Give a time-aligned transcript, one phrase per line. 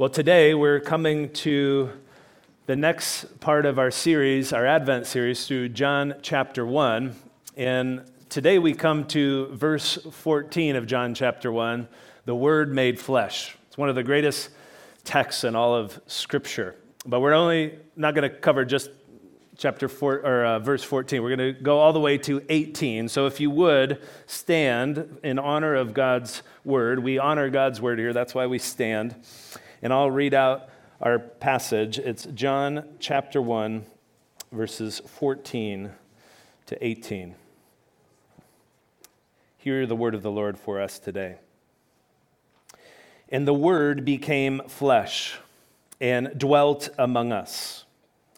[0.00, 1.90] Well, today we're coming to
[2.64, 7.14] the next part of our series, our Advent series, through John chapter 1.
[7.58, 11.86] And today we come to verse 14 of John chapter 1,
[12.24, 13.58] the Word made flesh.
[13.66, 14.48] It's one of the greatest
[15.04, 16.76] texts in all of Scripture.
[17.04, 18.88] But we're only not going to cover just
[19.58, 21.22] chapter 4 or uh, verse 14.
[21.22, 23.10] We're going to go all the way to 18.
[23.10, 28.14] So if you would stand in honor of God's word, we honor God's word here.
[28.14, 29.14] That's why we stand.
[29.82, 30.68] And I'll read out
[31.00, 31.98] our passage.
[31.98, 33.86] It's John chapter 1,
[34.52, 35.90] verses 14
[36.66, 37.34] to 18.
[39.56, 41.36] Hear the word of the Lord for us today.
[43.30, 45.38] And the Word became flesh
[46.00, 47.84] and dwelt among us.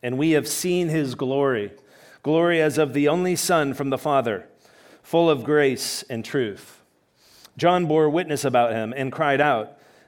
[0.02, 1.72] And we have seen his glory,
[2.22, 4.46] glory as of the only Son from the Father,
[5.02, 6.82] full of grace and truth.
[7.56, 9.78] John bore witness about him and cried out,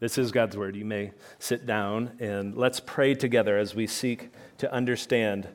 [0.00, 0.76] This is God's word.
[0.76, 5.48] You may sit down and let's pray together as we seek to understand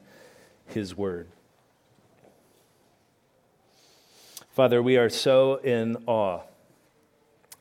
[0.65, 1.29] his word.
[4.51, 6.41] Father, we are so in awe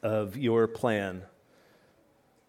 [0.02, 1.22] of your plan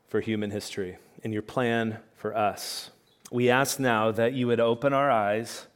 [0.08, 2.90] for human history and your plan for us.
[3.32, 5.68] We ask now that you would open our eyes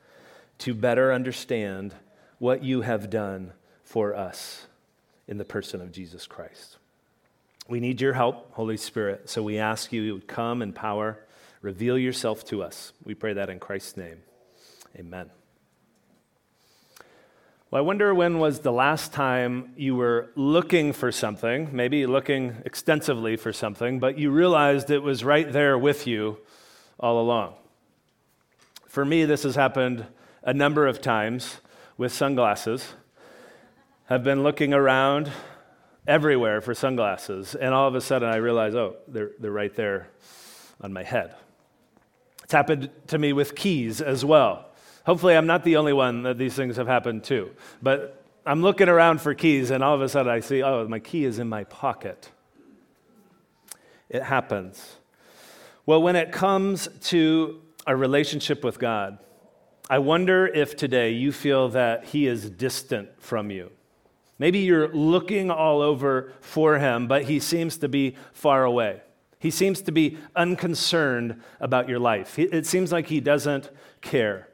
[0.60, 1.94] to better understand
[2.40, 4.68] what you have done for us
[5.28, 6.78] in the person of Jesus Christ.
[7.68, 9.30] We need your help, Holy Spirit.
[9.30, 11.20] So we ask you, you would come in power,
[11.62, 12.94] reveal yourself to us.
[13.04, 14.20] We pray that in Christ's name.
[14.98, 15.30] Amen.
[17.70, 22.56] Well, I wonder when was the last time you were looking for something, maybe looking
[22.64, 26.38] extensively for something, but you realized it was right there with you
[26.98, 27.56] all along.
[28.88, 30.06] For me, this has happened
[30.44, 31.58] a number of times
[31.98, 32.94] with sunglasses.
[34.10, 35.30] I've been looking around
[36.08, 37.54] everywhere for sunglasses.
[37.54, 40.08] And all of a sudden, I realize, oh, they're, they're right there
[40.82, 41.36] on my head.
[42.44, 44.66] It's happened to me with keys as well.
[45.06, 47.52] Hopefully, I'm not the only one that these things have happened to.
[47.82, 51.00] But I'm looking around for keys, and all of a sudden, I see, oh, my
[51.00, 52.32] key is in my pocket.
[54.10, 54.96] It happens.
[55.86, 59.20] Well, when it comes to a relationship with God,
[59.90, 63.72] I wonder if today you feel that He is distant from you.
[64.40, 69.02] Maybe you're looking all over for him, but he seems to be far away.
[69.40, 72.38] He seems to be unconcerned about your life.
[72.40, 73.70] It seems like he doesn't
[74.02, 74.48] care.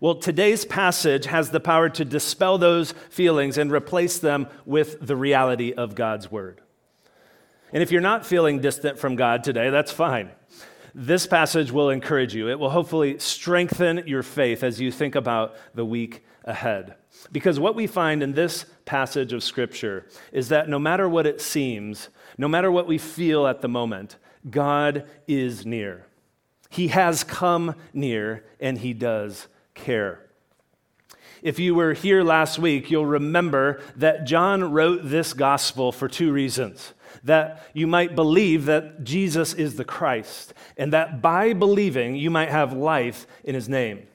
[0.00, 5.16] Well, today's passage has the power to dispel those feelings and replace them with the
[5.16, 6.60] reality of God's word.
[7.72, 10.30] And if you're not feeling distant from God today, that's fine.
[10.94, 12.48] This passage will encourage you.
[12.48, 16.94] It will hopefully strengthen your faith as you think about the week ahead.
[17.32, 21.40] Because what we find in this passage of Scripture is that no matter what it
[21.40, 24.16] seems, no matter what we feel at the moment,
[24.48, 26.06] God is near.
[26.68, 30.26] He has come near and He does care.
[31.42, 36.32] If you were here last week, you'll remember that John wrote this gospel for two
[36.32, 36.92] reasons
[37.24, 42.50] that you might believe that Jesus is the Christ, and that by believing you might
[42.50, 44.06] have life in his name.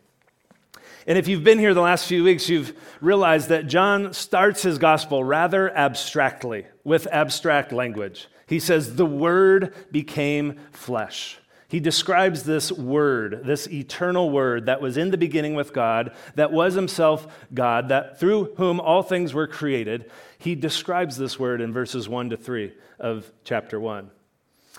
[1.08, 4.78] And if you've been here the last few weeks, you've realized that John starts his
[4.78, 8.28] gospel rather abstractly, with abstract language.
[8.48, 11.38] He says, The Word became flesh.
[11.68, 16.52] He describes this Word, this eternal Word that was in the beginning with God, that
[16.52, 20.12] was Himself God, that through whom all things were created.
[20.38, 24.12] He describes this Word in verses 1 to 3 of chapter 1.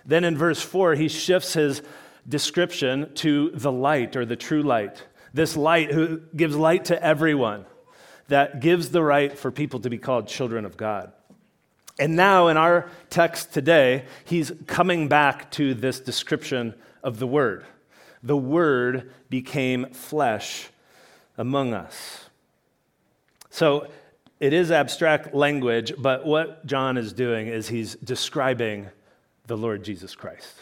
[0.04, 1.82] Then in verse 4, he shifts his
[2.28, 5.04] description to the light or the true light
[5.34, 7.64] this light who gives light to everyone,
[8.28, 11.12] that gives the right for people to be called children of God.
[11.98, 17.64] And now, in our text today, he's coming back to this description of the Word.
[18.22, 20.68] The Word became flesh
[21.36, 22.28] among us.
[23.50, 23.88] So,
[24.40, 28.88] it is abstract language, but what John is doing is he's describing
[29.46, 30.54] the Lord Jesus Christ.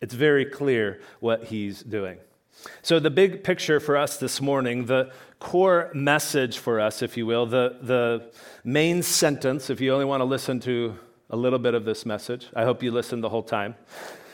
[0.00, 2.18] It's very clear what he's doing.
[2.82, 7.26] So, the big picture for us this morning, the core message for us, if you
[7.26, 8.30] will, the, the
[8.64, 10.96] main sentence, if you only want to listen to
[11.30, 13.74] a little bit of this message, I hope you listen the whole time,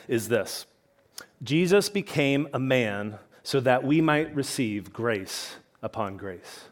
[0.07, 0.67] is this
[1.43, 6.70] Jesus became a man so that we might receive grace upon grace.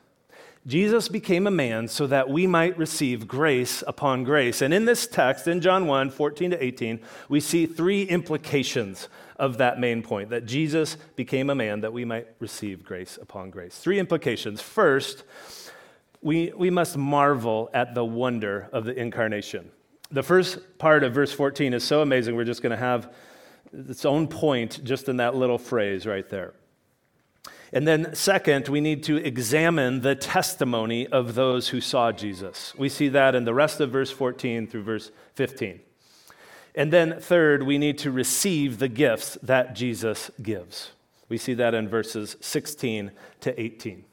[0.66, 4.60] Jesus became a man so that we might receive grace upon grace.
[4.60, 9.58] And in this text, in John 1 14 to 18, we see three implications of
[9.58, 13.78] that main point that Jesus became a man that we might receive grace upon grace.
[13.78, 14.60] Three implications.
[14.60, 15.24] First,
[16.20, 19.70] we, we must marvel at the wonder of the incarnation.
[20.10, 23.12] The first part of verse 14 is so amazing, we're just going to have
[23.72, 26.54] its own point just in that little phrase right there.
[27.72, 32.74] And then, second, we need to examine the testimony of those who saw Jesus.
[32.76, 35.80] We see that in the rest of verse 14 through verse 15.
[36.74, 40.92] And then, third, we need to receive the gifts that Jesus gives.
[41.28, 43.10] We see that in verses 16
[43.40, 44.04] to 18.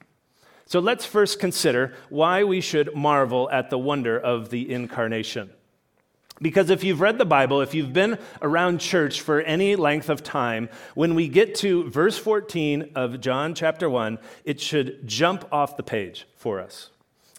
[0.65, 5.51] So let's first consider why we should marvel at the wonder of the incarnation.
[6.41, 10.21] Because if you've read the Bible, if you've been around church for any length of
[10.21, 15.77] time, when we get to verse 14 of John chapter 1, it should jump off
[15.77, 16.89] the page for us.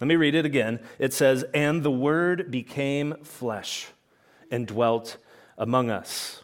[0.00, 0.80] Let me read it again.
[0.98, 3.88] It says, And the Word became flesh
[4.50, 5.18] and dwelt
[5.58, 6.42] among us.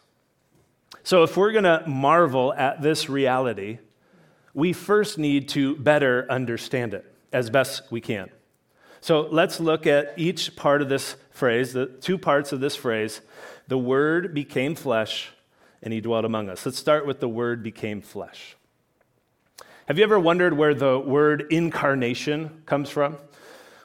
[1.03, 3.79] So if we're going to marvel at this reality,
[4.53, 8.29] we first need to better understand it as best we can.
[9.03, 13.19] So let's look at each part of this phrase, the two parts of this phrase.
[13.67, 15.29] The Word became flesh
[15.81, 16.65] and he dwelt among us.
[16.65, 18.55] Let's start with the Word became flesh.
[19.87, 23.17] Have you ever wondered where the word incarnation comes from?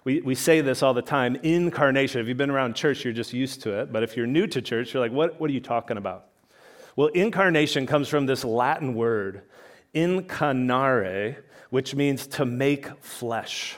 [0.05, 2.21] We, we say this all the time incarnation.
[2.21, 3.93] If you've been around church, you're just used to it.
[3.93, 6.27] But if you're new to church, you're like, what, what are you talking about?
[6.95, 9.43] Well, incarnation comes from this Latin word,
[9.95, 13.77] incarnare, which means to make flesh.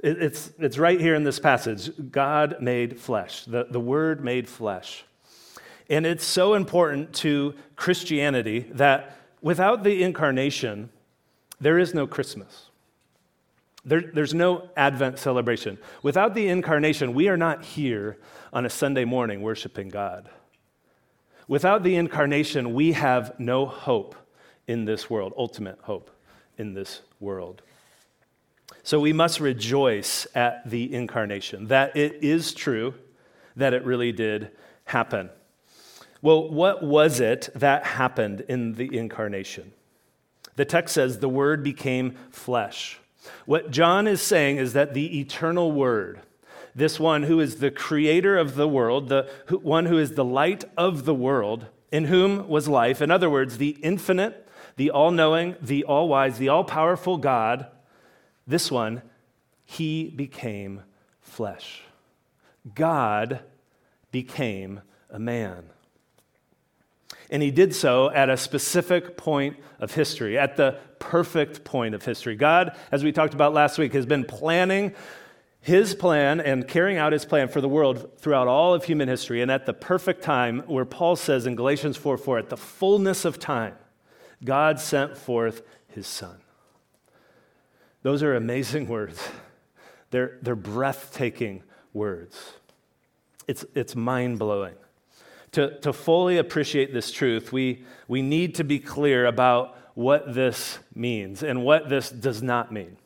[0.00, 1.90] It's, it's right here in this passage.
[2.10, 5.04] God made flesh, the, the Word made flesh.
[5.90, 10.90] And it's so important to Christianity that without the incarnation,
[11.60, 12.66] there is no Christmas.
[13.84, 15.78] There, there's no Advent celebration.
[16.02, 18.18] Without the incarnation, we are not here
[18.52, 20.28] on a Sunday morning worshiping God.
[21.48, 24.14] Without the incarnation, we have no hope
[24.66, 26.10] in this world, ultimate hope
[26.58, 27.62] in this world.
[28.82, 32.94] So we must rejoice at the incarnation, that it is true,
[33.56, 34.50] that it really did
[34.84, 35.30] happen.
[36.22, 39.72] Well, what was it that happened in the incarnation?
[40.56, 42.98] The text says the Word became flesh.
[43.46, 46.20] What John is saying is that the eternal Word,
[46.74, 49.28] this one who is the creator of the world, the
[49.60, 53.58] one who is the light of the world, in whom was life, in other words,
[53.58, 57.66] the infinite, the all knowing, the all wise, the all powerful God,
[58.48, 59.02] this one,
[59.64, 60.82] he became
[61.20, 61.82] flesh.
[62.74, 63.40] God
[64.10, 64.80] became
[65.10, 65.64] a man.
[67.30, 72.02] And he did so at a specific point of history, at the perfect point of
[72.04, 72.36] history.
[72.36, 74.94] God, as we talked about last week, has been planning
[75.60, 79.42] his plan and carrying out his plan for the world throughout all of human history.
[79.42, 83.26] And at the perfect time, where Paul says in Galatians 4 4, at the fullness
[83.26, 83.74] of time,
[84.42, 86.38] God sent forth his son.
[88.08, 89.20] Those are amazing words.
[90.12, 91.62] They're, they're breathtaking
[91.92, 92.54] words.
[93.46, 94.76] It's, it's mind blowing.
[95.52, 100.78] To, to fully appreciate this truth, we, we need to be clear about what this
[100.94, 102.96] means and what this does not mean.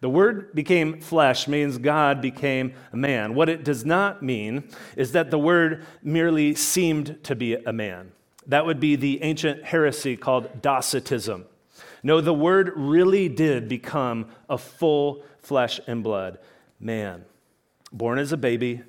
[0.00, 3.34] The word became flesh means God became a man.
[3.34, 8.12] What it does not mean is that the word merely seemed to be a man.
[8.46, 11.46] That would be the ancient heresy called Docetism.
[12.06, 16.38] No, the Word really did become a full flesh and blood
[16.78, 17.24] man,
[17.90, 18.82] born as a baby,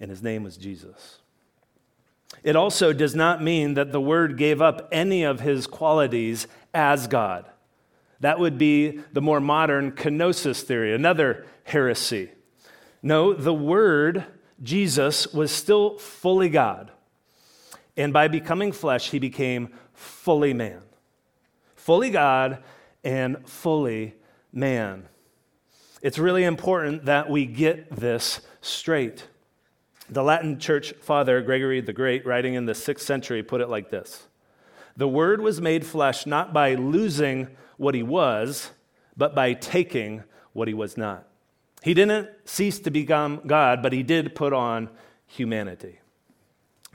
[0.00, 1.18] and his name was Jesus.
[2.42, 7.06] It also does not mean that the Word gave up any of his qualities as
[7.06, 7.44] God.
[8.20, 12.30] That would be the more modern kenosis theory, another heresy.
[13.02, 14.24] No, the Word,
[14.62, 16.92] Jesus, was still fully God.
[17.94, 20.80] And by becoming flesh, he became fully man
[21.84, 22.64] fully God
[23.04, 24.14] and fully
[24.54, 25.06] man.
[26.00, 29.26] It's really important that we get this straight.
[30.08, 33.90] The Latin church father, Gregory the Great, writing in the sixth century, put it like
[33.90, 34.26] this
[34.96, 38.70] The Word was made flesh not by losing what he was,
[39.14, 40.24] but by taking
[40.54, 41.28] what he was not.
[41.82, 44.88] He didn't cease to become God, but he did put on
[45.26, 45.98] humanity.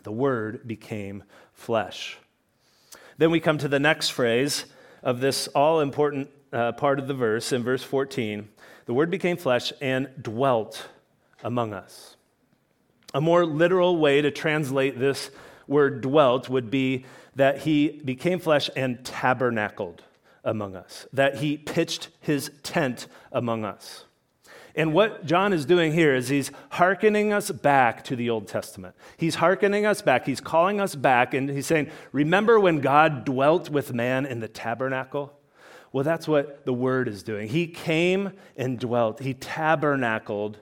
[0.02, 2.18] The Word became flesh.
[3.20, 4.66] Then we come to the next phrase
[5.04, 8.50] of this all important uh, part of the verse in verse 14
[8.90, 10.88] the word became flesh and dwelt
[11.44, 12.16] among us.
[13.14, 15.30] A more literal way to translate this
[15.68, 20.02] word dwelt would be that he became flesh and tabernacled
[20.44, 24.06] among us, that he pitched his tent among us.
[24.76, 28.96] And what John is doing here is he's hearkening us back to the Old Testament.
[29.18, 30.26] He's hearkening us back.
[30.26, 34.48] He's calling us back, and he's saying, Remember when God dwelt with man in the
[34.48, 35.34] tabernacle?
[35.92, 37.50] Well, that's what the word is doing.
[37.50, 40.60] He came and dwelt, he tabernacled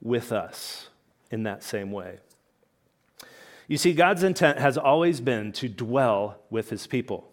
[0.00, 0.88] with us
[1.30, 2.18] in that same way.
[3.66, 7.27] You see, God's intent has always been to dwell with his people.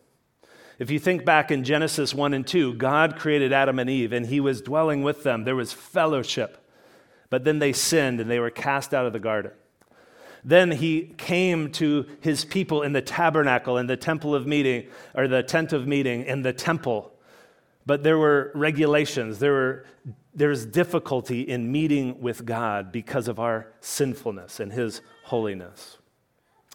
[0.77, 4.25] If you think back in Genesis 1 and 2, God created Adam and Eve and
[4.25, 5.43] he was dwelling with them.
[5.43, 6.57] There was fellowship.
[7.29, 9.51] But then they sinned and they were cast out of the garden.
[10.43, 15.27] Then he came to his people in the tabernacle, in the temple of meeting, or
[15.27, 17.11] the tent of meeting, in the temple.
[17.87, 19.85] But there were regulations, there, were,
[20.35, 25.97] there was difficulty in meeting with God because of our sinfulness and his holiness.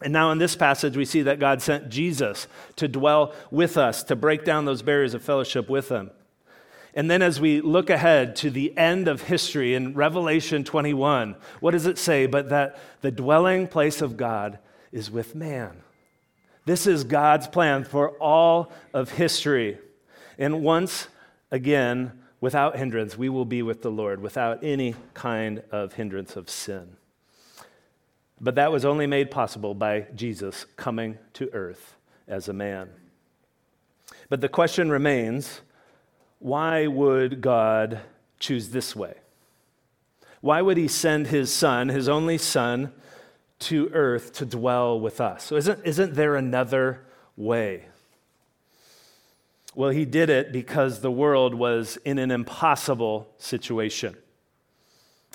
[0.03, 4.03] And now in this passage, we see that God sent Jesus to dwell with us,
[4.05, 6.11] to break down those barriers of fellowship with Him.
[6.95, 11.71] And then as we look ahead to the end of history in Revelation 21, what
[11.73, 12.27] does it say?
[12.27, 14.59] But that the dwelling place of God
[14.91, 15.83] is with man.
[16.65, 19.79] This is God's plan for all of history.
[20.39, 21.09] And once
[21.51, 26.51] again, without hindrance, we will be with the Lord without any kind of hindrance of
[26.51, 26.97] sin.
[28.41, 31.95] But that was only made possible by Jesus coming to earth
[32.27, 32.89] as a man.
[34.29, 35.61] But the question remains
[36.39, 38.01] why would God
[38.39, 39.15] choose this way?
[40.41, 42.93] Why would he send his son, his only son,
[43.59, 45.45] to earth to dwell with us?
[45.45, 47.05] So isn't, isn't there another
[47.37, 47.85] way?
[49.75, 54.17] Well, he did it because the world was in an impossible situation,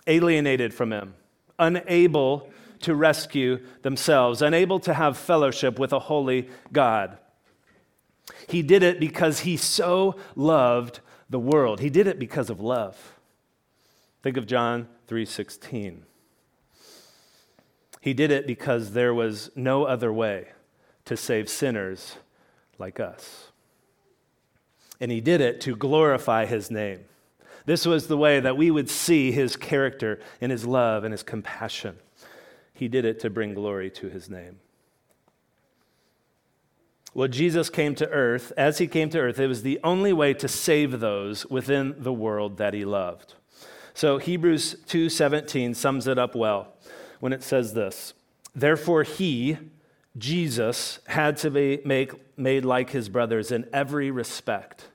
[0.08, 1.14] alienated from him,
[1.60, 2.50] unable
[2.82, 7.18] to rescue themselves, unable to have fellowship with a holy God.
[8.48, 11.80] He did it because he so loved the world.
[11.80, 13.16] He did it because of love.
[14.24, 16.04] Think of John 3:16.
[18.02, 20.50] He did it because there was no other way
[21.06, 22.18] to save sinners
[22.78, 23.52] like us.
[25.00, 27.06] And he did it to glorify his name.
[27.66, 31.24] This was the way that we would see his character and his love and his
[31.24, 31.98] compassion.
[32.76, 34.60] He did it to bring glory to his name.
[37.14, 38.52] Well, Jesus came to earth.
[38.58, 42.12] As he came to earth, it was the only way to save those within the
[42.12, 43.36] world that he loved.
[43.94, 46.74] So Hebrews 2:17 sums it up well
[47.22, 48.14] when it says this.
[48.54, 49.58] Therefore he,
[50.18, 54.90] Jesus, had to be make, made like his brothers in every respect,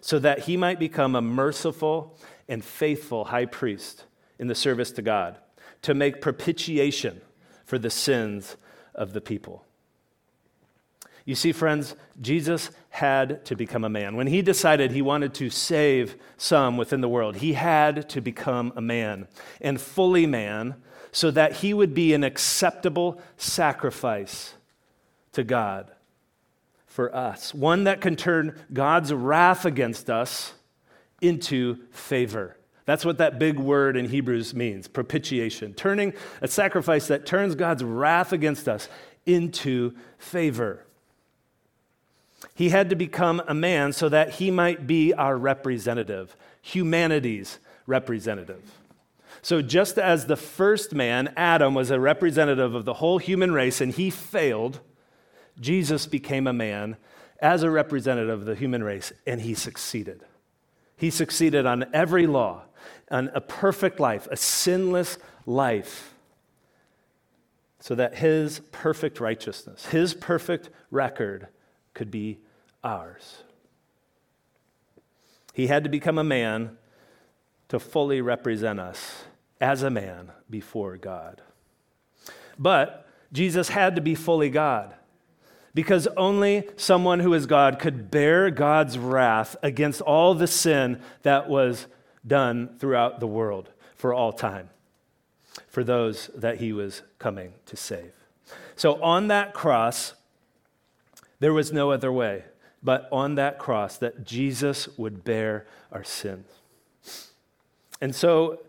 [0.00, 2.16] so that he might become a merciful
[2.48, 4.04] and faithful high priest
[4.38, 5.38] in the service to God
[5.82, 7.20] to make propitiation
[7.64, 8.56] for the sins
[8.94, 9.64] of the people.
[11.24, 14.16] You see, friends, Jesus had to become a man.
[14.16, 18.72] When he decided he wanted to save some within the world, he had to become
[18.76, 19.26] a man
[19.60, 20.76] and fully man
[21.10, 24.54] so that he would be an acceptable sacrifice
[25.32, 25.90] to God
[26.86, 30.54] for us, one that can turn God's wrath against us
[31.20, 32.56] into favor.
[32.86, 37.84] That's what that big word in Hebrews means propitiation, turning a sacrifice that turns God's
[37.84, 38.88] wrath against us
[39.26, 40.86] into favor.
[42.54, 48.62] He had to become a man so that he might be our representative, humanity's representative.
[49.42, 53.80] So, just as the first man, Adam, was a representative of the whole human race
[53.80, 54.80] and he failed,
[55.60, 56.96] Jesus became a man
[57.40, 60.24] as a representative of the human race and he succeeded.
[60.96, 62.62] He succeeded on every law,
[63.10, 66.14] on a perfect life, a sinless life,
[67.80, 71.48] so that his perfect righteousness, his perfect record
[71.94, 72.38] could be
[72.82, 73.42] ours.
[75.52, 76.76] He had to become a man
[77.68, 79.24] to fully represent us
[79.60, 81.40] as a man before God.
[82.58, 84.94] But Jesus had to be fully God
[85.74, 91.48] because only someone who is God could bear God's wrath against all the sin that
[91.48, 91.86] was
[92.26, 94.70] done throughout the world for all time
[95.68, 98.12] for those that he was coming to save.
[98.74, 100.14] So on that cross,
[101.40, 102.44] there was no other way
[102.82, 106.46] but on that cross that Jesus would bear our sins.
[108.00, 108.60] And so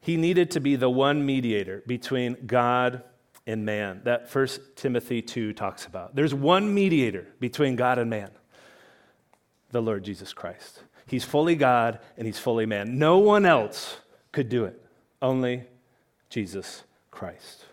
[0.00, 3.02] he needed to be the one mediator between God
[3.46, 6.16] and man that 1 Timothy 2 talks about.
[6.16, 8.30] There's one mediator between God and man
[9.70, 10.82] the Lord Jesus Christ.
[11.08, 12.98] He's fully God and he's fully man.
[12.98, 13.98] No one else
[14.32, 14.80] could do it,
[15.20, 15.64] only
[16.30, 17.64] Jesus Christ.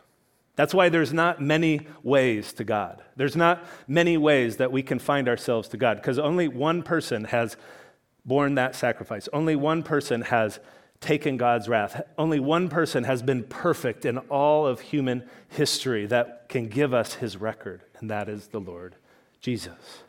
[0.56, 3.04] That's why there's not many ways to God.
[3.16, 7.26] There's not many ways that we can find ourselves to God because only one person
[7.26, 7.58] has
[8.26, 9.28] borne that sacrifice.
[9.34, 10.60] Only one person has
[11.02, 12.02] taken God's wrath.
[12.18, 17.16] Only one person has been perfect in all of human history that can give us
[17.16, 18.96] his record, and that is the Lord
[19.42, 20.05] Jesus.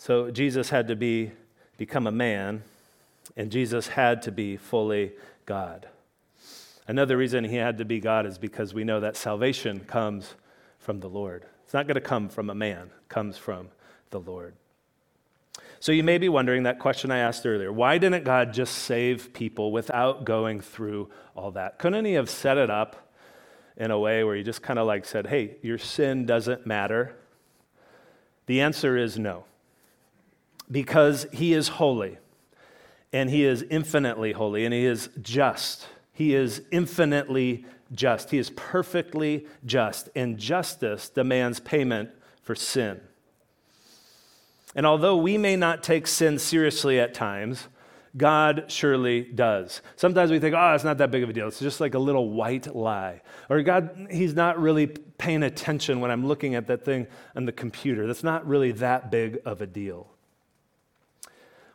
[0.00, 1.30] So Jesus had to be
[1.76, 2.62] become a man,
[3.36, 5.12] and Jesus had to be fully
[5.44, 5.88] God.
[6.88, 10.36] Another reason he had to be God is because we know that salvation comes
[10.78, 11.44] from the Lord.
[11.64, 13.68] It's not going to come from a man, it comes from
[14.08, 14.54] the Lord.
[15.80, 19.34] So you may be wondering that question I asked earlier why didn't God just save
[19.34, 21.78] people without going through all that?
[21.78, 23.12] Couldn't he have set it up
[23.76, 27.14] in a way where he just kind of like said, hey, your sin doesn't matter?
[28.46, 29.44] The answer is no.
[30.70, 32.18] Because he is holy,
[33.12, 35.88] and he is infinitely holy, and he is just.
[36.12, 38.30] He is infinitely just.
[38.30, 42.10] He is perfectly just, and justice demands payment
[42.42, 43.00] for sin.
[44.74, 47.66] And although we may not take sin seriously at times,
[48.16, 49.82] God surely does.
[49.96, 51.48] Sometimes we think, oh, it's not that big of a deal.
[51.48, 53.22] It's just like a little white lie.
[53.48, 57.52] Or God, He's not really paying attention when I'm looking at that thing on the
[57.52, 58.06] computer.
[58.06, 60.08] That's not really that big of a deal.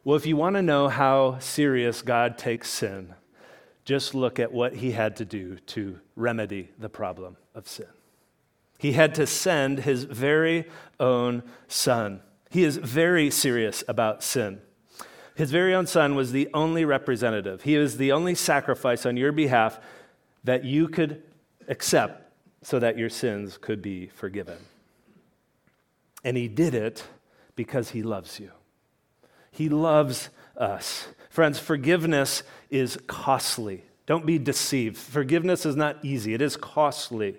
[0.05, 3.15] Well, if you want to know how serious God takes sin,
[3.85, 7.87] just look at what he had to do to remedy the problem of sin.
[8.77, 10.65] He had to send his very
[10.99, 12.21] own son.
[12.51, 14.61] He is very serious about sin.
[15.33, 17.63] His very own son was the only representative.
[17.63, 19.79] He was the only sacrifice on your behalf
[20.43, 21.23] that you could
[21.67, 22.31] accept
[22.61, 24.57] so that your sins could be forgiven.
[26.23, 27.03] And he did it
[27.55, 28.51] because he loves you.
[29.55, 31.07] He loves us.
[31.29, 33.83] Friends, forgiveness is costly.
[34.05, 34.97] Don't be deceived.
[34.97, 37.37] Forgiveness is not easy, it is costly.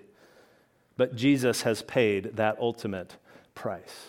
[0.97, 3.17] But Jesus has paid that ultimate
[3.53, 4.07] price.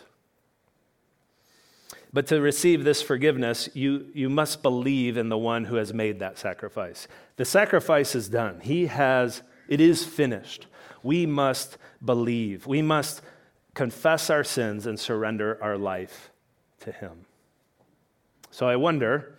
[2.11, 6.21] But to receive this forgiveness, you, you must believe in the one who has made
[6.21, 7.07] that sacrifice.
[7.37, 8.61] The sacrifice is done.
[8.61, 10.67] He has, it is finished.
[11.03, 12.67] We must believe.
[12.67, 13.21] We must
[13.75, 16.31] confess our sins and surrender our life
[16.81, 17.27] to Him.
[18.59, 19.39] So I wonder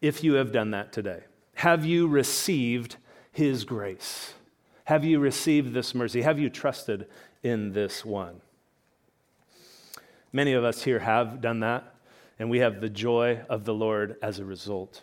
[0.00, 1.24] if you have done that today?
[1.54, 2.94] Have you received
[3.32, 4.34] His grace?
[4.84, 6.22] Have you received this mercy?
[6.22, 7.08] Have you trusted
[7.42, 8.40] in this one?
[10.32, 11.92] Many of us here have done that,
[12.38, 15.02] and we have the joy of the Lord as a result.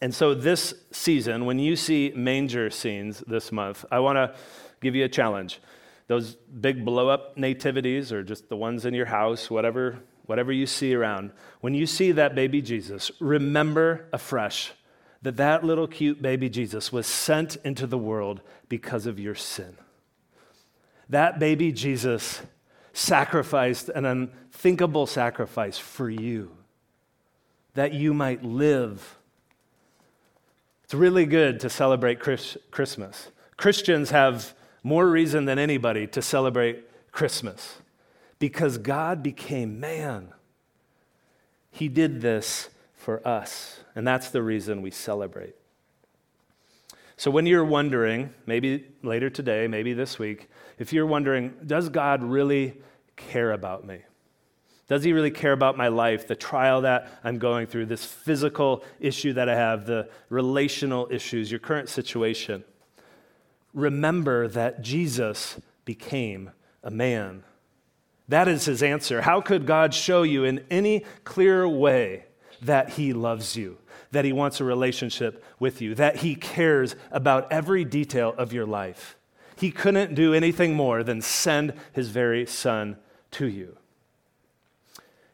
[0.00, 4.36] And so, this season, when you see manger scenes this month, I want to
[4.80, 5.58] give you a challenge.
[6.06, 10.66] Those big blow up nativities, or just the ones in your house, whatever whatever you
[10.66, 14.72] see around, when you see that baby Jesus, remember afresh
[15.22, 19.76] that that little cute baby Jesus was sent into the world because of your sin.
[21.08, 22.42] That baby Jesus
[22.92, 26.50] sacrificed an unthinkable sacrifice for you
[27.74, 29.16] that you might live.
[30.84, 33.28] It's really good to celebrate Chris- Christmas.
[33.56, 37.76] Christians have more reason than anybody to celebrate Christmas
[38.42, 40.32] because God became man.
[41.70, 45.54] He did this for us, and that's the reason we celebrate.
[47.16, 52.24] So, when you're wondering, maybe later today, maybe this week, if you're wondering, does God
[52.24, 52.82] really
[53.14, 54.00] care about me?
[54.88, 58.82] Does he really care about my life, the trial that I'm going through, this physical
[58.98, 62.64] issue that I have, the relational issues, your current situation?
[63.72, 66.50] Remember that Jesus became
[66.82, 67.44] a man.
[68.32, 69.20] That is his answer.
[69.20, 72.24] How could God show you in any clear way
[72.62, 73.76] that he loves you,
[74.10, 78.64] that he wants a relationship with you, that he cares about every detail of your
[78.64, 79.18] life?
[79.54, 82.96] He couldn't do anything more than send his very son
[83.32, 83.76] to you.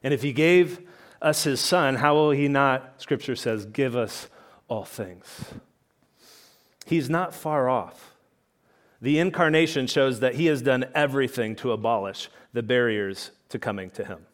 [0.03, 0.81] And if he gave
[1.23, 4.29] us his son, how will he not, scripture says, give us
[4.67, 5.45] all things?
[6.85, 8.17] He's not far off.
[9.01, 14.05] The incarnation shows that he has done everything to abolish the barriers to coming to
[14.05, 14.27] him.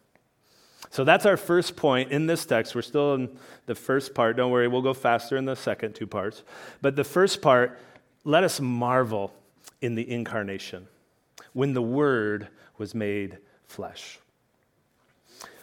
[0.88, 2.74] So that's our first point in this text.
[2.74, 4.38] We're still in the first part.
[4.38, 6.42] Don't worry, we'll go faster in the second two parts.
[6.80, 7.78] But the first part,
[8.24, 9.34] let us marvel
[9.82, 10.88] in the incarnation
[11.52, 14.18] when the Word was made flesh.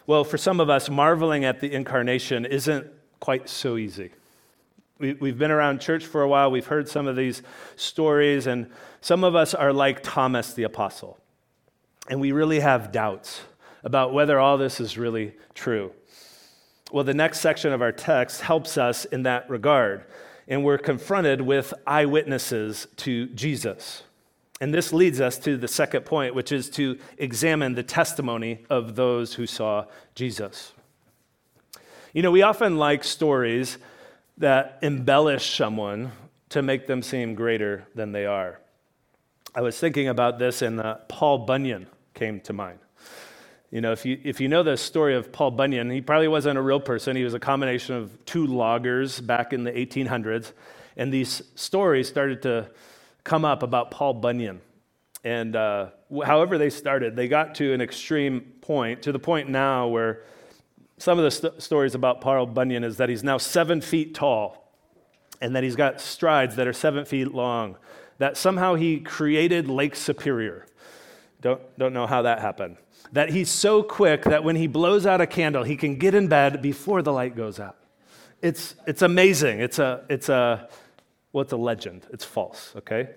[0.06, 2.86] Well, for some of us, marveling at the incarnation isn't
[3.19, 4.12] quite so easy.
[5.00, 7.41] We, have been around church for a while, we've heard some of these
[7.76, 8.69] stories, and
[9.02, 11.17] some of us are like Thomas the Apostle,
[12.12, 13.39] and we really have doubts
[13.86, 15.93] about whether all this is really true.
[16.91, 20.04] Well, the next section of our text helps us in that regard.
[20.47, 24.04] and we're confronted with eyewitnesses to Jesus.
[24.60, 28.95] And this leads us to the second point, which is to examine the testimony of
[28.95, 30.74] those who saw Jesus.
[32.12, 33.78] You know, we often like stories
[34.39, 36.12] that embellish someone
[36.50, 38.60] to make them seem greater than they are.
[39.56, 42.80] I was thinking about this, in uh, Paul Bunyan came to mind.
[43.71, 46.58] You know, if you, if you know the story of Paul Bunyan, he probably wasn't
[46.58, 47.15] a real person.
[47.15, 50.52] He was a combination of two loggers back in the 1800s.
[50.97, 52.69] And these stories started to
[53.24, 54.60] come up about Paul Bunyan.
[55.24, 55.91] And uh,
[56.26, 60.24] however they started, they got to an extreme point, to the point now where
[60.97, 64.71] some of the st- stories about Paul Bunyan is that he's now seven feet tall
[65.39, 67.78] and that he's got strides that are seven feet long,
[68.17, 70.65] that somehow he created Lake Superior.
[71.41, 72.77] Don't, don't know how that happened.
[73.12, 76.27] That he's so quick that when he blows out a candle, he can get in
[76.27, 77.77] bed before the light goes out.
[78.41, 79.60] It's, it's amazing.
[79.60, 80.69] It's a, it's a,
[81.34, 82.06] well, it's a legend.
[82.12, 83.10] It's false, okay?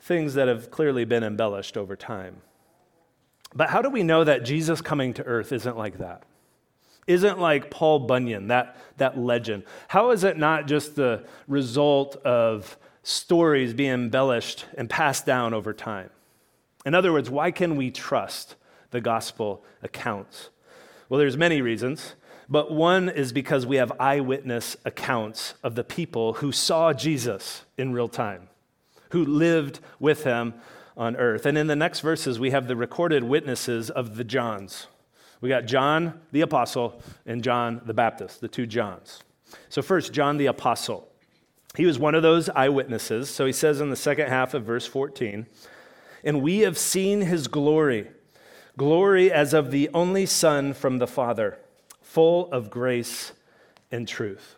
[0.00, 2.36] Things that have clearly been embellished over time.
[3.54, 6.24] But how do we know that Jesus coming to earth isn't like that?
[7.06, 9.64] Isn't like Paul Bunyan, that, that legend?
[9.88, 15.72] How is it not just the result of stories being embellished and passed down over
[15.72, 16.10] time?
[16.84, 18.56] In other words, why can we trust
[18.90, 20.50] the gospel accounts?
[21.08, 22.14] Well, there's many reasons.
[22.48, 27.92] But one is because we have eyewitness accounts of the people who saw Jesus in
[27.92, 28.48] real time,
[29.10, 30.54] who lived with him
[30.96, 31.46] on earth.
[31.46, 34.88] And in the next verses, we have the recorded witnesses of the Johns.
[35.40, 39.22] We got John the Apostle and John the Baptist, the two Johns.
[39.68, 41.08] So, first, John the Apostle.
[41.76, 43.28] He was one of those eyewitnesses.
[43.28, 45.46] So he says in the second half of verse 14,
[46.24, 48.08] and we have seen his glory,
[48.76, 51.58] glory as of the only Son from the Father
[52.00, 53.32] full of grace
[53.90, 54.54] and truth.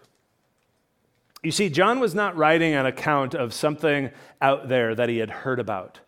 [1.43, 4.11] You see, John was not writing an account of something
[4.43, 6.01] out there that he had heard about.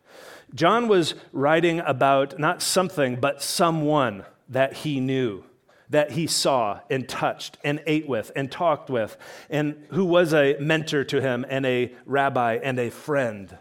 [0.55, 5.45] John was writing about not something, but someone that he knew,
[5.91, 9.17] that he saw and touched and ate with and talked with,
[9.49, 13.57] and who was a mentor to him and a rabbi and a friend.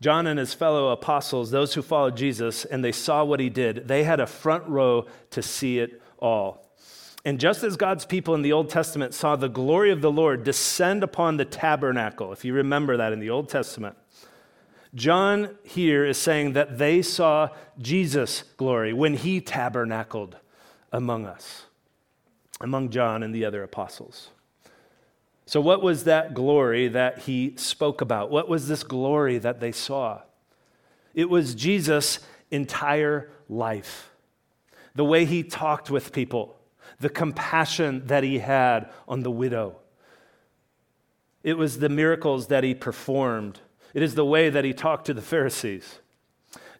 [0.00, 3.88] John and his fellow apostles, those who followed Jesus and they saw what he did,
[3.88, 6.66] they had a front row to see it all.
[7.24, 10.44] And just as God's people in the Old Testament saw the glory of the Lord
[10.44, 13.96] descend upon the tabernacle, if you remember that in the Old Testament,
[14.94, 20.36] John here is saying that they saw Jesus' glory when he tabernacled
[20.92, 21.66] among us,
[22.60, 24.30] among John and the other apostles.
[25.46, 28.30] So, what was that glory that he spoke about?
[28.30, 30.22] What was this glory that they saw?
[31.14, 32.18] It was Jesus'
[32.50, 34.10] entire life.
[34.94, 36.56] The way he talked with people,
[36.98, 39.76] the compassion that he had on the widow.
[41.42, 43.60] It was the miracles that he performed.
[43.94, 46.00] It is the way that he talked to the Pharisees.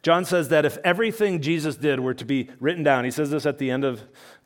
[0.03, 3.47] John says that if everything Jesus did were to be written down, he says this
[3.47, 4.03] at the end of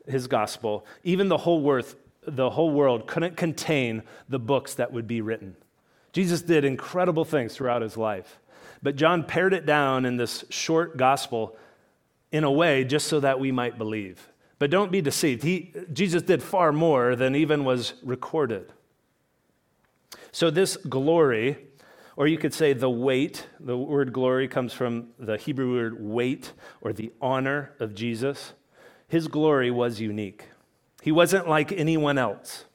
[0.07, 5.07] his gospel, even the whole worth, the whole world couldn't contain the books that would
[5.07, 5.55] be written.
[6.13, 8.39] Jesus did incredible things throughout his life.
[8.83, 11.55] But John pared it down in this short gospel
[12.31, 14.29] in a way just so that we might believe.
[14.59, 15.43] But don't be deceived.
[15.43, 18.71] He, Jesus did far more than even was recorded.
[20.31, 21.57] So, this glory,
[22.15, 26.53] or you could say the weight, the word glory comes from the Hebrew word weight
[26.81, 28.53] or the honor of Jesus.
[29.07, 30.45] His glory was unique.
[31.01, 32.65] He wasn't like anyone else.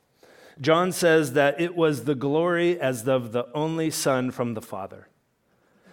[0.61, 5.09] John says that it was the glory as of the only Son from the Father,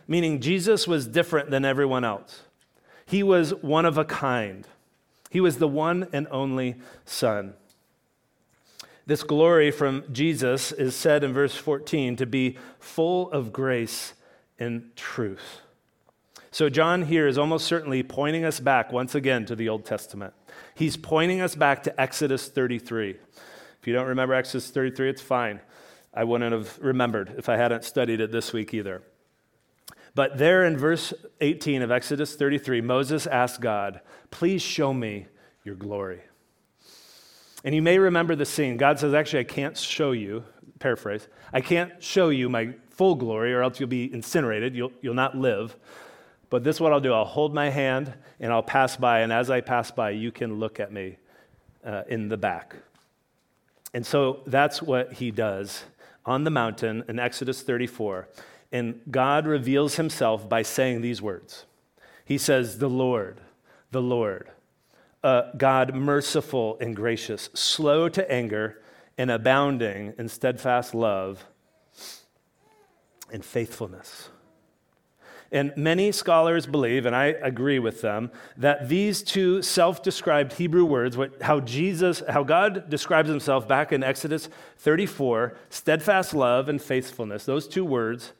[0.07, 2.41] meaning Jesus was different than everyone else.
[3.05, 4.67] He was one of a kind.
[5.29, 7.53] He was the one and only Son.
[9.05, 14.13] This glory from Jesus is said in verse 14 to be full of grace
[14.57, 15.59] and truth.
[16.51, 20.33] So, John here is almost certainly pointing us back once again to the Old Testament.
[20.75, 23.11] He's pointing us back to Exodus 33.
[23.11, 25.59] If you don't remember Exodus 33, it's fine.
[26.13, 29.01] I wouldn't have remembered if I hadn't studied it this week either.
[30.15, 35.25] But there in verse 18 of Exodus 33, Moses asked God, Please show me
[35.63, 36.21] your glory.
[37.63, 38.77] And you may remember the scene.
[38.77, 40.43] God says, Actually, I can't show you,
[40.79, 44.75] paraphrase, I can't show you my full glory, or else you'll be incinerated.
[44.75, 45.75] You'll, you'll not live.
[46.53, 49.21] But this is what I'll do I'll hold my hand and I'll pass by.
[49.21, 51.17] And as I pass by, you can look at me
[51.83, 52.75] uh, in the back.
[53.91, 55.85] And so that's what he does
[56.27, 58.27] on the mountain in Exodus 34.
[58.71, 61.65] And God reveals himself by saying these words
[62.23, 63.41] He says, The Lord,
[63.89, 64.47] the Lord,
[65.23, 68.79] uh, God merciful and gracious, slow to anger,
[69.17, 71.45] and abounding in steadfast love
[73.31, 74.29] and faithfulness.
[75.53, 80.83] And many scholars believe, and I agree with them, that these two self described Hebrew
[80.83, 86.81] words, what, how Jesus, how God describes himself back in Exodus 34, steadfast love and
[86.81, 88.33] faithfulness, those two words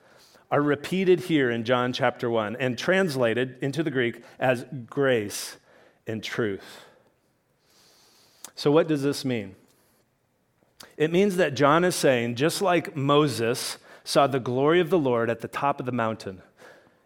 [0.49, 5.57] are repeated here in John chapter 1 and translated into the Greek as grace
[6.07, 6.81] and truth.
[8.55, 9.55] So, what does this mean?
[10.97, 15.29] It means that John is saying, just like Moses saw the glory of the Lord
[15.29, 16.41] at the top of the mountain,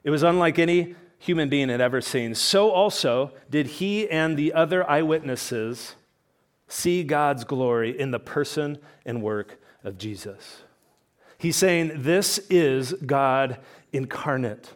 [0.08, 2.34] it was unlike any human being had ever seen.
[2.34, 5.96] So also did he and the other eyewitnesses
[6.70, 10.62] see God's glory in the person and work of Jesus.
[11.38, 13.58] He's saying, This is God
[13.92, 14.76] incarnate.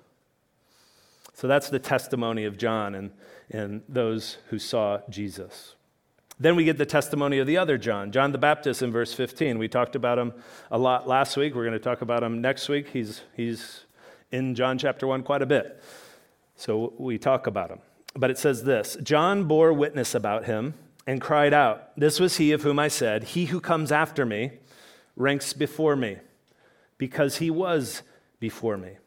[1.34, 3.12] So that's the testimony of John and,
[3.50, 5.76] and those who saw Jesus.
[6.42, 9.58] Then we get the testimony of the other John, John the Baptist in verse 15.
[9.58, 10.34] We talked about him
[10.70, 11.56] a lot last week.
[11.56, 12.90] We're going to talk about him next week.
[12.90, 13.86] He's, he's
[14.32, 15.82] in John chapter 1 quite a bit.
[16.56, 17.80] So we talk about him.
[18.16, 20.74] But it says this John bore witness about him
[21.08, 24.52] and cried out, This was he of whom I said, He who comes after me
[25.16, 26.18] ranks before me,
[26.98, 28.04] because he was
[28.40, 28.98] before me.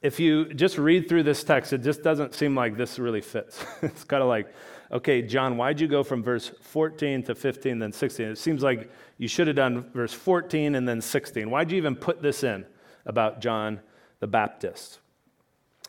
[0.00, 3.64] If you just read through this text, it just doesn't seem like this really fits.
[3.82, 4.52] it's kind of like,
[4.90, 8.26] okay, John, why'd you go from verse 14 to 15, then 16?
[8.26, 11.48] It seems like you should have done verse 14 and then 16.
[11.48, 12.66] Why'd you even put this in
[13.06, 13.80] about John
[14.22, 15.00] the Baptist?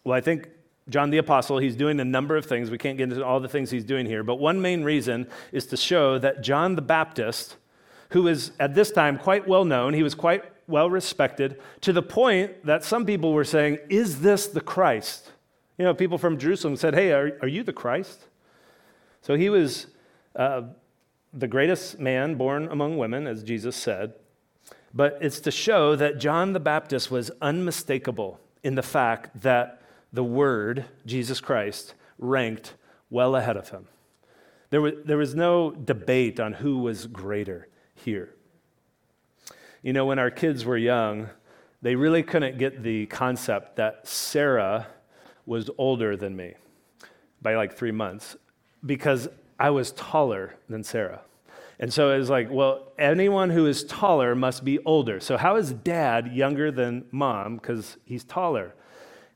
[0.04, 0.50] Well, I think
[0.90, 2.72] John the Apostle, he's doing a number of things.
[2.72, 5.68] We can't get into all the things he's doing here, but one main reason is
[5.68, 7.58] to show that John the Baptist,
[8.10, 12.02] who is at this time quite well known, he was quite well respected, to the
[12.02, 15.32] point that some people were saying, Is this the Christ?
[15.78, 18.26] You know, people from Jerusalem said, Hey, are, are you the Christ?
[19.22, 19.88] So he was
[20.36, 20.64] uh,
[21.32, 24.16] the greatest man born among women, as Jesus said
[24.94, 30.24] but it's to show that John the Baptist was unmistakable in the fact that the
[30.24, 32.76] Word, Jesus Christ, ranked
[33.10, 33.88] well ahead of him.
[34.70, 38.34] There was, there was no debate on who was greater here.
[39.82, 41.30] You know, when our kids were young,
[41.82, 44.88] they really couldn't get the concept that Sarah
[45.46, 46.54] was older than me
[47.42, 48.38] by like three months
[48.86, 49.28] because
[49.60, 51.22] I was taller than Sarah.
[51.80, 55.20] And so it's like, well, anyone who is taller must be older.
[55.20, 57.56] So how is dad younger than mom?
[57.56, 58.74] Because he's taller.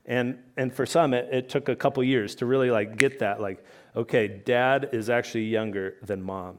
[0.06, 3.40] And, and for some, it, it took a couple years to really like get that,
[3.40, 3.62] like,
[3.94, 6.58] okay, dad is actually younger than mom.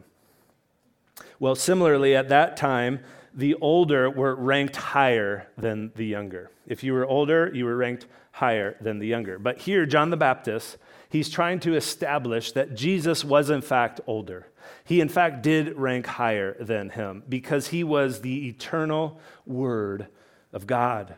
[1.39, 2.99] Well, similarly, at that time,
[3.33, 6.51] the older were ranked higher than the younger.
[6.67, 9.39] If you were older, you were ranked higher than the younger.
[9.39, 10.77] But here, John the Baptist,
[11.09, 14.47] he's trying to establish that Jesus was in fact older.
[14.83, 20.07] He, in fact, did rank higher than him because he was the eternal Word
[20.51, 21.15] of God.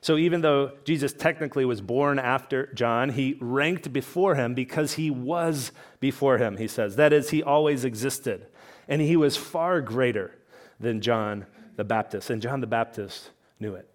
[0.00, 5.10] So even though Jesus technically was born after John, he ranked before him because he
[5.10, 6.96] was before him, he says.
[6.96, 8.46] That is, he always existed.
[8.88, 10.36] And he was far greater
[10.80, 12.30] than John the Baptist.
[12.30, 13.88] And John the Baptist knew it.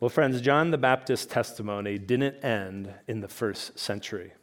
[0.00, 4.34] Well, friends, John the Baptist's testimony didn't end in the first century.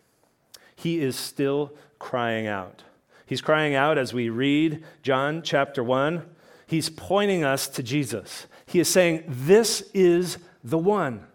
[0.76, 2.84] He is still crying out.
[3.26, 6.24] He's crying out as we read John chapter 1.
[6.66, 8.48] He's pointing us to Jesus.
[8.66, 11.26] He is saying, This is the one.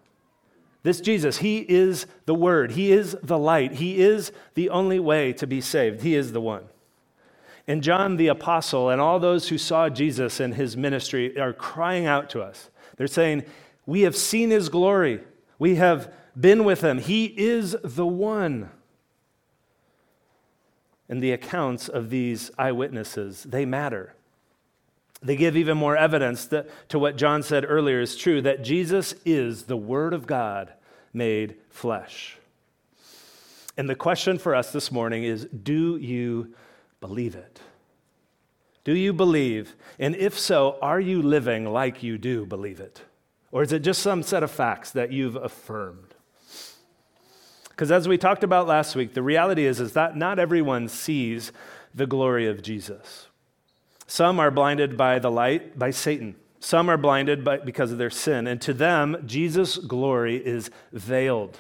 [0.83, 2.73] This Jesus, He is the Word.
[2.73, 3.73] He is the light.
[3.73, 6.03] He is the only way to be saved.
[6.03, 6.65] He is the one.
[7.69, 12.07] And John the Apostle and all those who saw Jesus in His ministry are crying
[12.07, 12.71] out to us.
[12.97, 13.45] They're saying,
[13.87, 15.21] We have seen His glory.
[15.59, 16.99] We have been with Him.
[16.99, 18.71] He is the one
[21.13, 24.15] and the accounts of these eyewitnesses, they matter.
[25.21, 29.15] They give even more evidence that, to what John said earlier is true that Jesus
[29.27, 30.73] is the Word of God
[31.13, 32.39] made flesh.
[33.77, 36.55] And the question for us this morning is do you
[37.03, 37.61] believe it?
[38.83, 39.77] Do you believe?
[39.99, 43.03] And if so, are you living like you do believe it?
[43.51, 46.12] Or is it just some set of facts that you've affirmed?
[47.73, 51.53] Because as we talked about last week, the reality is, is that not everyone sees
[51.95, 53.29] the glory of Jesus.
[54.07, 56.37] Some are blinded by the light, by Satan.
[56.61, 58.47] Some are blinded by, because of their sin.
[58.47, 61.59] And to them, Jesus' glory is veiled.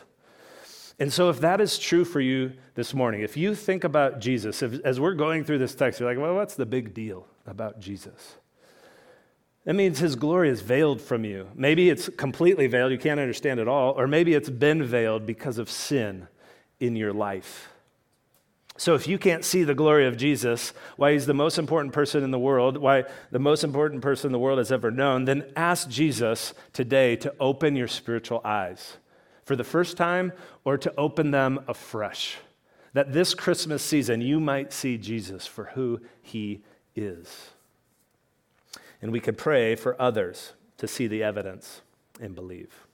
[0.98, 4.62] And so, if that is true for you this morning, if you think about Jesus,
[4.62, 7.80] if, as we're going through this text, you're like, well, what's the big deal about
[7.80, 8.36] Jesus?
[9.64, 11.48] That means his glory is veiled from you.
[11.54, 15.58] Maybe it's completely veiled, you can't understand it all, or maybe it's been veiled because
[15.58, 16.26] of sin
[16.80, 17.68] in your life.
[18.76, 22.24] So, if you can't see the glory of Jesus, why he's the most important person
[22.24, 25.88] in the world, why the most important person the world has ever known, then ask
[25.88, 28.96] Jesus today to open your spiritual eyes
[29.44, 30.32] for the first time
[30.64, 32.38] or to open them afresh.
[32.94, 36.62] That this Christmas season you might see Jesus for who he
[36.96, 37.50] is.
[39.02, 41.82] And we can pray for others to see the evidence
[42.20, 42.86] and believe.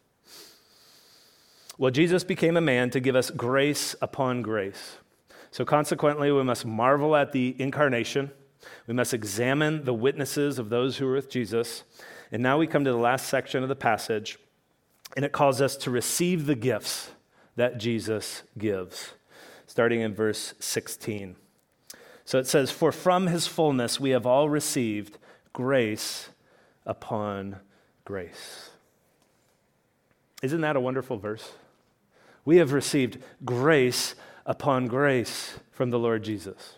[1.77, 4.97] Well, Jesus became a man to give us grace upon grace.
[5.51, 8.33] So, consequently, we must marvel at the incarnation.
[8.87, 11.85] We must examine the witnesses of those who were with Jesus.
[12.33, 14.38] And now we come to the last section of the passage,
[15.14, 17.11] and it calls us to receive the gifts
[17.57, 19.12] that Jesus gives,
[19.66, 21.37] starting in verse 16.
[22.25, 25.16] So it says, For from his fullness we have all received
[25.59, 26.29] grace
[26.87, 27.57] upon
[28.05, 28.71] grace.
[30.40, 31.51] Isn't that a wonderful verse?
[32.44, 34.14] We have received grace
[34.47, 36.77] upon grace from the Lord Jesus.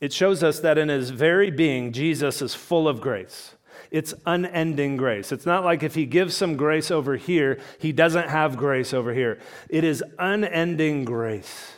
[0.00, 3.56] It shows us that in his very being, Jesus is full of grace.
[3.90, 5.30] It's unending grace.
[5.30, 9.12] It's not like if he gives some grace over here, he doesn't have grace over
[9.12, 9.38] here.
[9.68, 11.72] It is unending grace.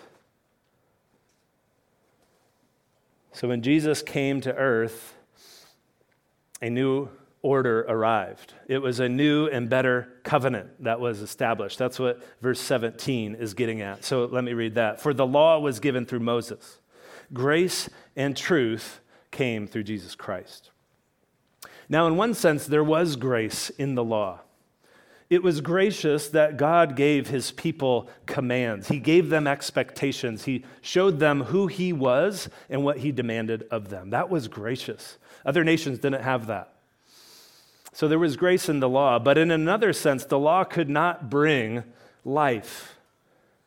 [3.33, 5.17] So when Jesus came to earth,
[6.61, 7.09] a new
[7.43, 8.55] order arrived.
[8.67, 11.79] It was a new and better covenant that was established.
[11.79, 14.05] That's what verse 17 is getting at.
[14.05, 15.01] So let me read that.
[15.01, 16.79] For the law was given through Moses,
[17.33, 20.71] grace and truth came through Jesus Christ.
[21.89, 24.41] Now, in one sense, there was grace in the law.
[25.31, 28.89] It was gracious that God gave his people commands.
[28.89, 30.45] He gave them expectations.
[30.45, 34.11] He showed them who he was and what he demanded of them.
[34.11, 35.19] That was gracious.
[35.47, 36.73] Other nations didn't have that.
[37.93, 41.31] So there was grace in the law, but in another sense, the law could not
[41.31, 41.85] bring
[42.25, 42.97] life.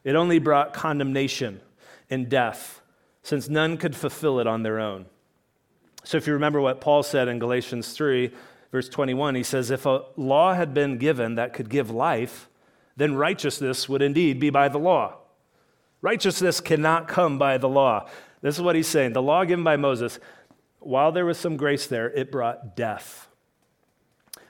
[0.03, 1.61] It only brought condemnation
[2.09, 2.81] and death,
[3.21, 5.05] since none could fulfill it on their own.
[6.03, 8.31] So if you remember what Paul said in Galatians 3,
[8.73, 12.49] verse 21, he says, If a law had been given that could give life,
[12.97, 15.17] then righteousness would indeed be by the law.
[16.01, 18.09] Righteousness cannot come by the law.
[18.41, 19.13] This is what he's saying.
[19.13, 20.19] The law given by Moses,
[20.79, 23.27] while there was some grace there, it brought death.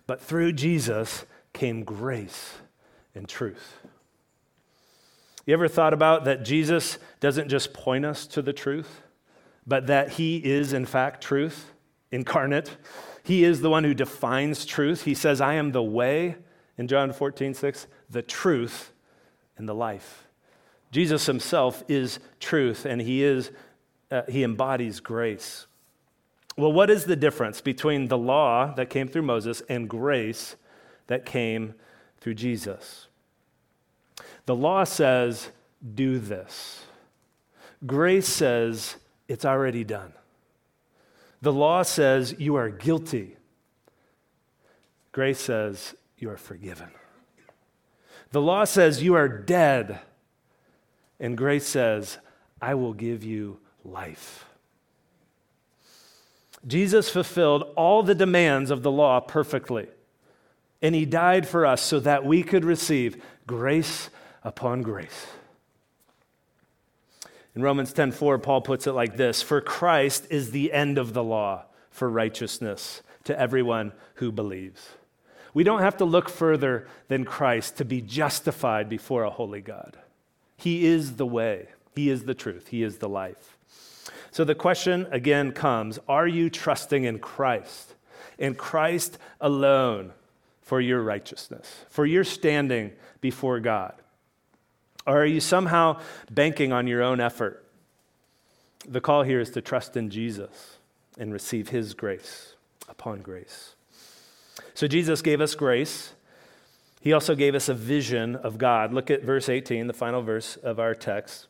[0.08, 2.54] But through Jesus came grace
[3.14, 3.76] and truth.
[5.46, 9.02] You ever thought about that Jesus doesn't just point us to the truth,
[9.68, 11.74] but that he is, in fact, truth
[12.10, 12.78] incarnate?
[13.24, 15.04] He is the one who defines truth.
[15.04, 16.36] He says, I am the way,
[16.78, 18.92] in John 14, 6, the truth
[19.58, 20.28] and the life.
[20.92, 23.52] Jesus himself is truth, and he, is,
[24.12, 25.66] uh, he embodies grace.
[26.56, 30.56] Well, what is the difference between the law that came through Moses and grace
[31.08, 31.74] that came
[32.20, 33.08] through Jesus?
[34.46, 35.50] The law says,
[35.96, 36.84] do this.
[37.86, 40.14] Grace says, it's already done.
[41.44, 43.36] The law says, you are guilty.
[45.12, 46.88] Grace says, you are forgiven.
[48.32, 50.00] The law says, you are dead.
[51.20, 52.18] And grace says,
[52.62, 54.46] I will give you life.
[56.66, 59.90] Jesus fulfilled all the demands of the law perfectly.
[60.82, 64.10] And he died for us so that we could receive grace
[64.46, 65.28] upon grace.
[67.56, 71.24] In Romans 10:4 Paul puts it like this, "For Christ is the end of the
[71.24, 74.90] law for righteousness to everyone who believes."
[75.54, 79.98] We don't have to look further than Christ to be justified before a holy God.
[80.58, 83.58] He is the way, he is the truth, he is the life.
[84.32, 87.94] So the question again comes Are you trusting in Christ,
[88.40, 90.14] in Christ alone
[90.62, 93.94] for your righteousness, for your standing before God?
[95.06, 96.00] Or are you somehow
[96.32, 97.66] banking on your own effort?
[98.88, 100.78] The call here is to trust in Jesus
[101.18, 102.56] and receive his grace
[102.90, 103.76] upon grace.
[104.74, 106.14] So Jesus gave us grace.
[107.02, 108.94] He also gave us a vision of God.
[108.94, 111.48] Look at verse 18, the final verse of our text.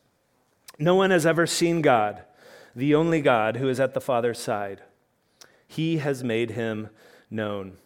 [0.80, 2.24] No one has ever seen God
[2.76, 4.82] the only God who is at the Father's side.
[5.68, 6.90] He has made him
[7.30, 7.78] known.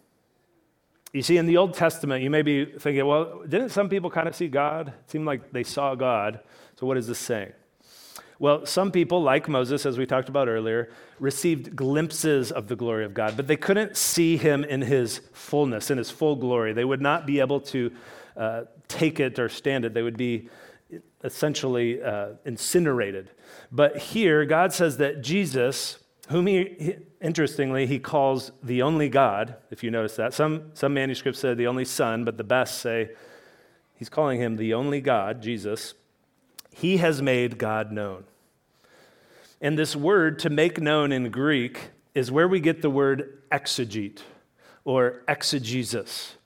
[1.12, 4.28] You see, in the Old Testament, you may be thinking, well, didn't some people kind
[4.28, 4.88] of see God?
[4.88, 6.40] It seemed like they saw God.
[6.78, 7.52] So, what is this saying?
[8.38, 13.04] Well, some people, like Moses, as we talked about earlier, received glimpses of the glory
[13.04, 16.72] of God, but they couldn't see him in his fullness, in his full glory.
[16.72, 17.90] They would not be able to
[18.36, 19.92] uh, take it or stand it.
[19.92, 20.48] They would be
[21.24, 23.30] essentially uh, incinerated.
[23.72, 25.98] But here, God says that Jesus,
[26.28, 30.34] whom he, interestingly, he calls the only God, if you notice that.
[30.34, 33.10] Some, some manuscripts say the only Son, but the best say
[33.94, 35.94] he's calling him the only God, Jesus.
[36.70, 38.24] He has made God known.
[39.60, 44.20] And this word to make known in Greek is where we get the word exegete
[44.84, 46.37] or exegesis.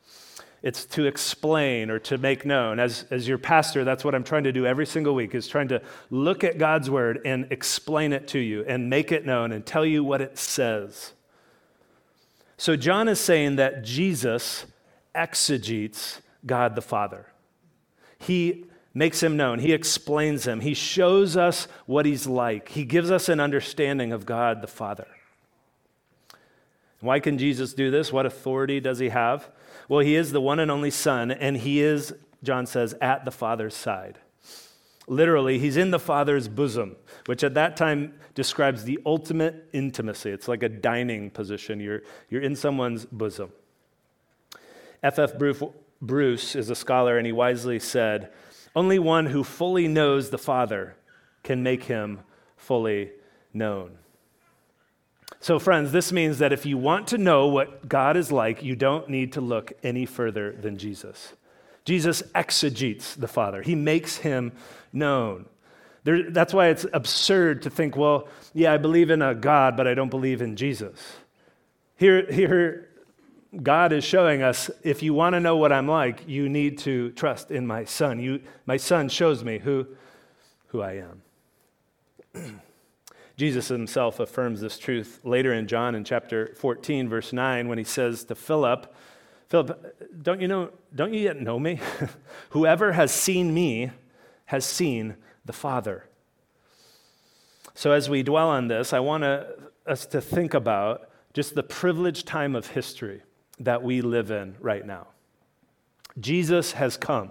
[0.63, 2.79] It's to explain or to make known.
[2.79, 5.69] As, as your pastor, that's what I'm trying to do every single week, is trying
[5.69, 9.67] to look at God's word and explain it to you and make it known and
[9.67, 11.13] tell you what it says.
[12.57, 14.67] So John is saying that Jesus
[15.15, 17.27] exegetes God the Father.
[18.19, 19.59] He makes him known.
[19.59, 20.61] He explains him.
[20.61, 22.69] He shows us what he's like.
[22.69, 25.09] He gives us an understanding of God the Father.
[27.01, 28.13] Why can Jesus do this?
[28.13, 29.49] What authority does he have?
[29.89, 33.31] Well, he is the one and only Son, and he is, John says, at the
[33.31, 34.19] Father's side.
[35.09, 40.31] Literally, he's in the Father's bosom, which at that time describes the ultimate intimacy.
[40.31, 41.81] It's like a dining position.
[41.81, 43.53] You're, you're in someone's bosom.
[45.03, 45.33] F.F.
[46.01, 48.33] Bruce is a scholar, and he wisely said,
[48.77, 50.97] Only one who fully knows the Father
[51.43, 52.21] can make him
[52.57, 53.11] fully
[53.53, 53.99] known.
[55.43, 58.77] So, friends, this means that if you want to know what God is like, you
[58.77, 61.33] don't need to look any further than Jesus.
[61.85, 64.53] Jesus exegetes the Father, He makes Him
[64.93, 65.47] known.
[66.05, 69.89] There, that's why it's absurd to think, well, yeah, I believe in a God, but
[69.89, 71.01] I don't believe in Jesus.
[71.97, 72.89] Here, here
[73.61, 77.11] God is showing us if you want to know what I'm like, you need to
[77.11, 78.21] trust in my Son.
[78.21, 79.89] You, my Son shows me who,
[80.69, 81.03] who I
[82.35, 82.61] am.
[83.37, 87.85] Jesus himself affirms this truth later in John in chapter 14, verse 9, when he
[87.85, 88.95] says to Philip,
[89.49, 91.81] Philip, don't you know, don't you yet know me?
[92.51, 93.91] Whoever has seen me
[94.47, 96.07] has seen the Father.
[97.75, 102.27] So as we dwell on this, I want us to think about just the privileged
[102.27, 103.23] time of history
[103.59, 105.09] that we live in right now.
[106.21, 107.31] Jesus has come.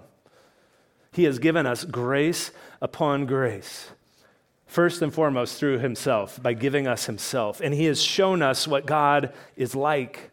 [1.12, 2.50] He has given us grace
[2.80, 3.90] upon grace
[4.72, 7.60] first and foremost through himself, by giving us himself.
[7.60, 10.30] And he has shown us what God is like.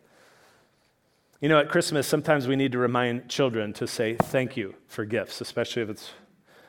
[1.42, 5.04] You know, at Christmas, sometimes we need to remind children to say thank you for
[5.04, 6.12] gifts, especially if it's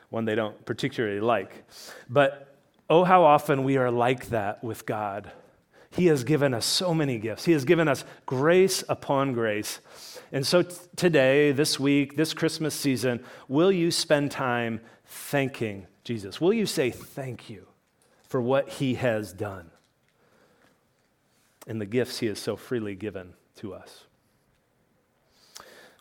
[0.09, 1.63] one they don't particularly like.
[2.09, 2.53] But
[2.89, 5.31] oh, how often we are like that with God.
[5.91, 9.79] He has given us so many gifts, He has given us grace upon grace.
[10.33, 16.41] And so t- today, this week, this Christmas season, will you spend time thanking Jesus?
[16.41, 17.67] Will you say thank you
[18.23, 19.71] for what he has done
[21.67, 24.05] and the gifts he has so freely given to us?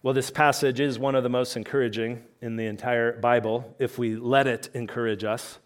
[0.02, 4.16] Well, this passage is one of the most encouraging in the entire Bible if we
[4.16, 5.58] let it encourage us.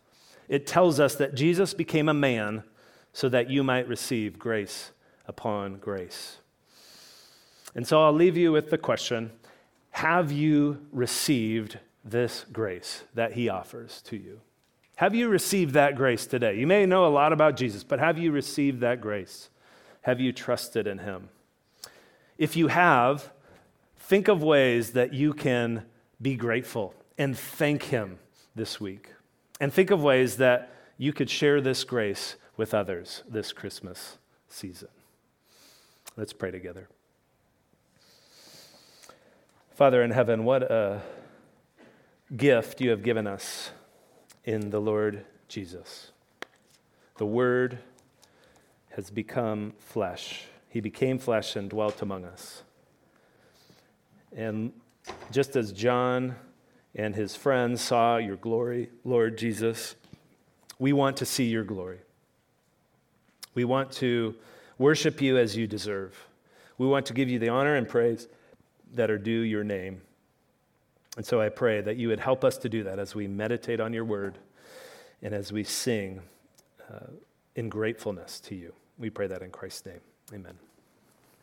[0.48, 2.64] It tells us that Jesus became a man
[3.12, 4.90] so that you might receive grace
[5.28, 6.38] upon grace.
[7.76, 9.30] And so I'll leave you with the question
[9.90, 14.40] Have you received this grace that he offers to you.
[14.96, 16.56] Have you received that grace today?
[16.56, 19.48] You may know a lot about Jesus, but have you received that grace?
[20.02, 21.30] Have you trusted in him?
[22.38, 23.32] If you have,
[23.96, 25.84] think of ways that you can
[26.20, 28.18] be grateful and thank him
[28.54, 29.12] this week.
[29.60, 34.88] And think of ways that you could share this grace with others this Christmas season.
[36.16, 36.88] Let's pray together.
[39.74, 41.02] Father in heaven, what a
[42.36, 43.70] gift you have given us
[44.44, 46.10] in the Lord Jesus.
[47.18, 47.78] The Word
[48.90, 50.46] has become flesh.
[50.68, 52.62] He became flesh and dwelt among us.
[54.36, 54.72] And
[55.30, 56.34] just as John
[56.94, 59.96] and his friends saw your glory, Lord Jesus,
[60.78, 61.98] we want to see your glory.
[63.54, 64.34] We want to
[64.78, 66.26] worship you as you deserve.
[66.78, 68.26] We want to give you the honor and praise
[68.94, 70.02] that are due your name.
[71.16, 73.80] And so I pray that you would help us to do that as we meditate
[73.80, 74.38] on your word
[75.22, 76.20] and as we sing
[76.92, 77.06] uh,
[77.54, 78.72] in gratefulness to you.
[78.98, 80.00] We pray that in Christ's name.
[80.32, 80.63] Amen.